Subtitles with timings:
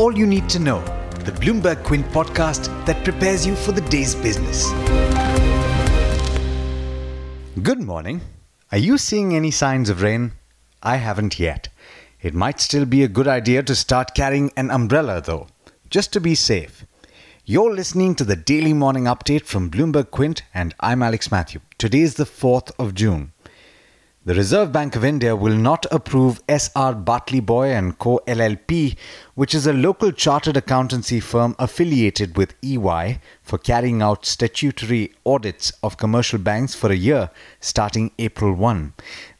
[0.00, 0.80] all you need to know,
[1.26, 4.70] the Bloomberg Quint podcast that prepares you for the day's business.
[7.62, 8.22] Good morning.
[8.72, 10.32] Are you seeing any signs of rain?
[10.82, 11.68] I haven't yet.
[12.22, 15.48] It might still be a good idea to start carrying an umbrella, though,
[15.90, 16.86] just to be safe.
[17.44, 21.60] You're listening to the daily morning update from Bloomberg Quint, and I'm Alex Matthew.
[21.76, 23.32] Today is the 4th of June.
[24.30, 28.96] The Reserve Bank of India will not approve SR Batliboi and Co LLP,
[29.34, 35.72] which is a local chartered accountancy firm affiliated with EY, for carrying out statutory audits
[35.82, 38.92] of commercial banks for a year starting April 1.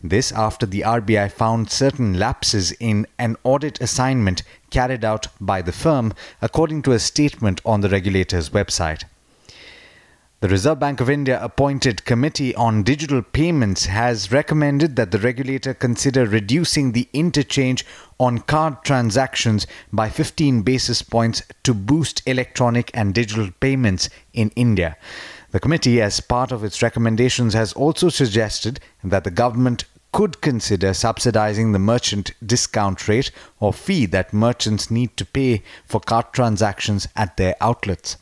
[0.03, 5.71] This after the RBI found certain lapses in an audit assignment carried out by the
[5.71, 9.05] firm, according to a statement on the regulator's website.
[10.41, 15.75] The Reserve Bank of India appointed Committee on Digital Payments has recommended that the regulator
[15.75, 17.85] consider reducing the interchange
[18.19, 24.97] on card transactions by 15 basis points to boost electronic and digital payments in India.
[25.51, 30.95] The committee, as part of its recommendations, has also suggested that the government could consider
[30.95, 37.07] subsidizing the merchant discount rate or fee that merchants need to pay for card transactions
[37.15, 38.17] at their outlets.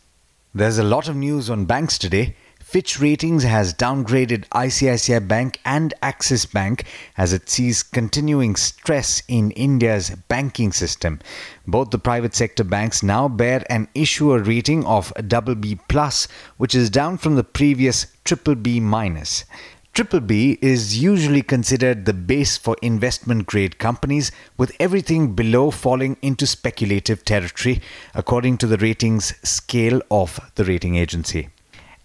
[0.54, 2.34] There's a lot of news on banks today.
[2.58, 6.84] Fitch Ratings has downgraded ICICI Bank and Axis Bank
[7.18, 11.20] as it sees continuing stress in India's banking system.
[11.66, 17.18] Both the private sector banks now bear an issuer rating of BB+, which is down
[17.18, 19.44] from the previous BBB-.
[19.98, 26.16] Triple B is usually considered the base for investment grade companies, with everything below falling
[26.22, 27.82] into speculative territory,
[28.14, 31.48] according to the ratings scale of the rating agency.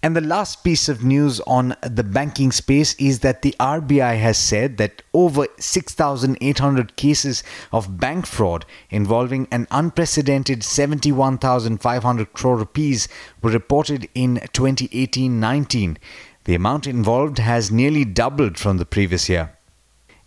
[0.02, 4.38] And the last piece of news on the banking space is that the RBI has
[4.38, 13.08] said that over 6,800 cases of bank fraud involving an unprecedented 71,500 crore rupees
[13.40, 15.96] were reported in 2018 19
[16.44, 19.56] the amount involved has nearly doubled from the previous year.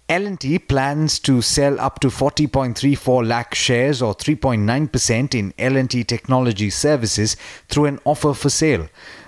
[0.09, 7.35] L&T plans to sell up to 40.34 lakh shares or 3.9% in L&T Technology Services
[7.67, 8.87] through an offer for sale.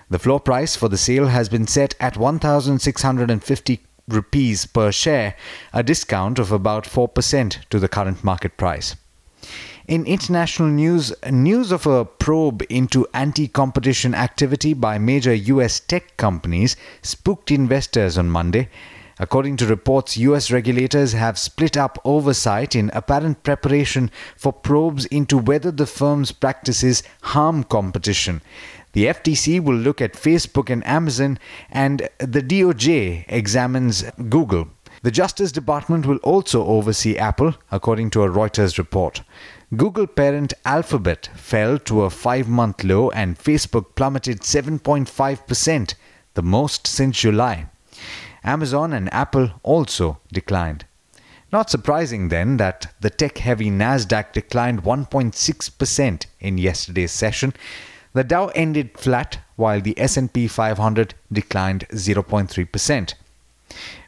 [0.10, 5.36] The floor price for the sale has been set at 1650 rupees per share,
[5.74, 8.96] a discount of about 4% to the current market price.
[9.90, 16.16] In international news, news of a probe into anti competition activity by major US tech
[16.16, 18.70] companies spooked investors on Monday.
[19.18, 25.40] According to reports, US regulators have split up oversight in apparent preparation for probes into
[25.40, 28.44] whether the firm's practices harm competition.
[28.94, 31.40] The FTC will look at Facebook and Amazon,
[31.72, 34.68] and the DOJ examines Google.
[35.02, 39.22] The Justice Department will also oversee Apple, according to a Reuters report.
[39.76, 45.94] Google parent Alphabet fell to a five month low and Facebook plummeted 7.5%,
[46.34, 47.68] the most since July.
[48.44, 50.86] Amazon and Apple also declined.
[51.52, 57.54] Not surprising then that the tech heavy Nasdaq declined 1.6% in yesterday's session.
[58.14, 63.14] The Dow ended flat while the S&P 500 declined 0.3%.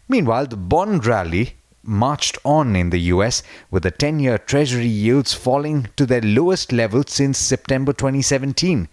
[0.07, 5.33] Meanwhile, the bond rally marched on in the US with the 10 year Treasury yields
[5.33, 8.87] falling to their lowest level since September 2017.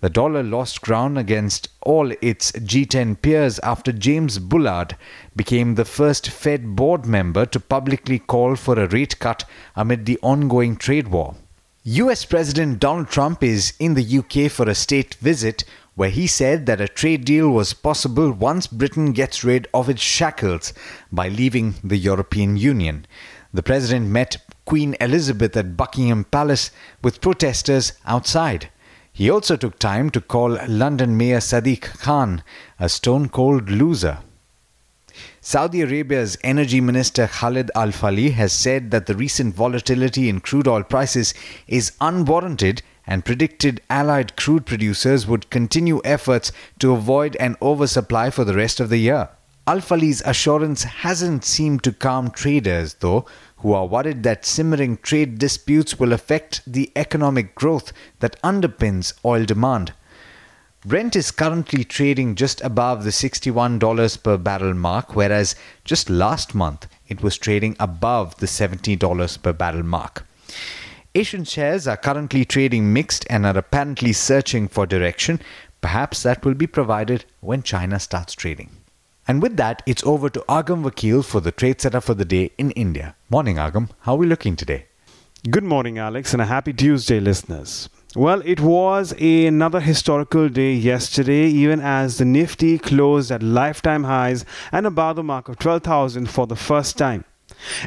[0.00, 4.96] The dollar lost ground against all its G10 peers after James Bullard
[5.34, 10.18] became the first Fed board member to publicly call for a rate cut amid the
[10.20, 11.36] ongoing trade war.
[11.84, 16.66] US President Donald Trump is in the UK for a state visit where he said
[16.66, 20.72] that a trade deal was possible once Britain gets rid of its shackles
[21.12, 23.06] by leaving the European Union.
[23.52, 26.70] The president met Queen Elizabeth at Buckingham Palace
[27.02, 28.70] with protesters outside.
[29.12, 32.42] He also took time to call London Mayor Sadiq Khan
[32.80, 34.18] a stone cold loser.
[35.40, 40.66] Saudi Arabia's energy minister Khalid Al Falih has said that the recent volatility in crude
[40.66, 41.32] oil prices
[41.68, 48.44] is unwarranted and predicted allied crude producers would continue efforts to avoid an oversupply for
[48.44, 49.28] the rest of the year.
[49.66, 53.24] Al Falih's assurance hasn't seemed to calm traders, though,
[53.58, 59.44] who are worried that simmering trade disputes will affect the economic growth that underpins oil
[59.44, 59.94] demand.
[60.84, 66.86] Brent is currently trading just above the $61 per barrel mark, whereas just last month
[67.08, 70.26] it was trading above the $70 per barrel mark.
[71.16, 75.40] Asian shares are currently trading mixed and are apparently searching for direction.
[75.80, 78.70] Perhaps that will be provided when China starts trading.
[79.28, 82.50] And with that, it's over to Agam Vakil for the trade setup for the day
[82.58, 83.14] in India.
[83.30, 83.90] Morning, Agam.
[84.00, 84.86] How are we looking today?
[85.48, 87.88] Good morning, Alex, and a happy Tuesday, listeners.
[88.16, 94.44] Well, it was another historical day yesterday, even as the Nifty closed at lifetime highs
[94.72, 97.24] and above the mark of 12,000 for the first time.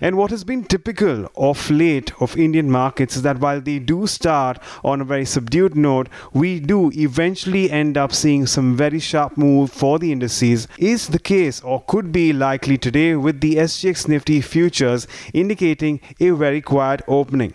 [0.01, 4.07] And what has been typical of late of Indian markets is that while they do
[4.07, 9.37] start on a very subdued note, we do eventually end up seeing some very sharp
[9.37, 10.67] move for the indices.
[10.77, 16.31] Is the case or could be likely today with the SGX Nifty futures indicating a
[16.31, 17.53] very quiet opening.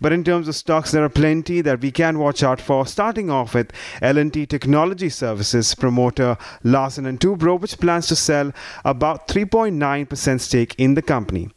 [0.00, 2.86] But in terms of stocks, there are plenty that we can watch out for.
[2.86, 3.72] Starting off with
[4.02, 8.52] L&T Technology Services promoter Larsen and Toubro, which plans to sell
[8.84, 11.48] about 3.9% stake in the company.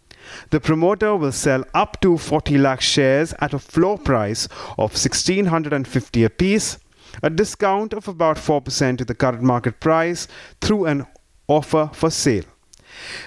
[0.49, 4.47] The promoter will sell up to 40 lakh shares at a floor price
[4.77, 6.79] of 1650 apiece,
[7.23, 10.27] a discount of about 4% to the current market price
[10.59, 11.07] through an
[11.47, 12.43] offer for sale.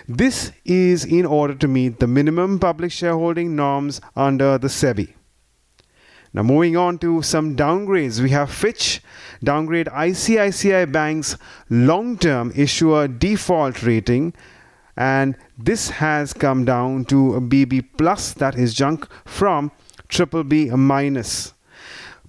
[0.09, 5.15] This is in order to meet the minimum public shareholding norms under the SEBI.
[6.33, 9.03] Now, moving on to some downgrades, we have Fitch
[9.43, 11.37] downgrade ICICI Bank's
[11.69, 14.33] long term issuer default rating,
[14.97, 19.73] and this has come down to BB plus, that is junk, from
[20.09, 21.55] triple B minus.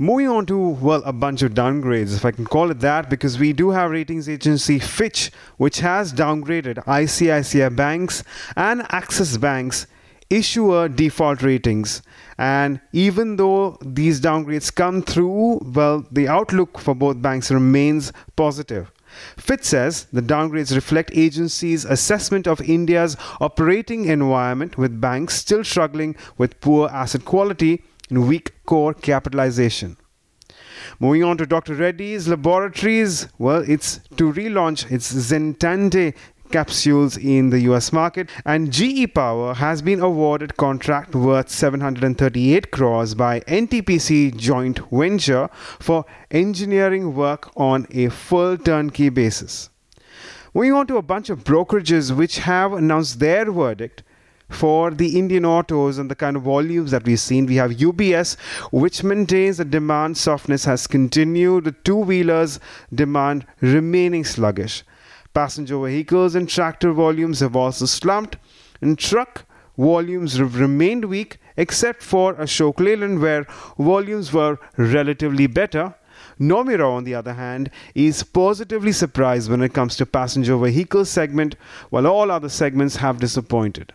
[0.02, 3.38] Moving on to, well, a bunch of downgrades, if I can call it that, because
[3.38, 8.24] we do have ratings agency Fitch, which has downgraded ICICI Banks
[8.56, 9.86] and Axis Banks
[10.32, 12.02] issuer default ratings.
[12.40, 18.92] And even though these downgrades come through, well, the outlook for both banks remains positive.
[19.38, 26.16] Fitch says the downgrades reflect agency's assessment of India's operating environment, with banks still struggling
[26.40, 29.98] with poor asset quality weak core capitalization.
[31.00, 31.76] Moving on to Dr.
[31.76, 36.14] Reddy's Laboratories, well, it's to relaunch its Zenatane
[36.52, 43.16] capsules in the US market and GE Power has been awarded contract worth 738 crores
[43.16, 45.50] by NTPC joint venture
[45.80, 49.70] for engineering work on a full turnkey basis.
[50.54, 54.04] Moving on to a bunch of brokerages which have announced their verdict
[54.52, 57.46] for the Indian autos and the kind of volumes that we've seen.
[57.46, 58.38] We have UBS,
[58.72, 62.60] which maintains the demand softness has continued, the two wheelers
[62.94, 64.84] demand remaining sluggish.
[65.34, 68.38] Passenger vehicles and tractor volumes have also slumped,
[68.82, 69.46] and truck
[69.78, 73.46] volumes have remained weak except for Ashok Leyland, where
[73.78, 75.96] volumes were relatively better.
[76.40, 81.56] Nomura, on the other hand, is positively surprised when it comes to passenger vehicle segment,
[81.90, 83.94] while all other segments have disappointed.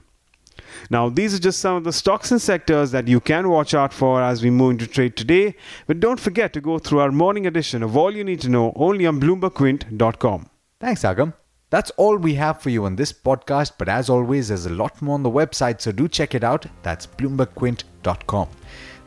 [0.90, 3.92] Now, these are just some of the stocks and sectors that you can watch out
[3.92, 5.54] for as we move into trade today.
[5.86, 8.72] But don't forget to go through our morning edition of All You Need to Know
[8.76, 10.48] only on BloombergQuint.com.
[10.80, 11.34] Thanks, Agam.
[11.70, 15.02] That's all we have for you on this podcast, but as always, there's a lot
[15.02, 16.66] more on the website, so do check it out.
[16.82, 18.48] That's BloombergQuint.com.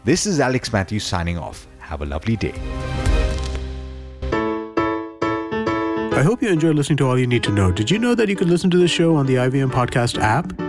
[0.03, 1.67] This is Alex Matthews signing off.
[1.79, 2.53] Have a lovely day.
[6.11, 7.71] I hope you enjoyed listening to All You Need to Know.
[7.71, 10.68] Did you know that you can listen to the show on the IVM Podcast app?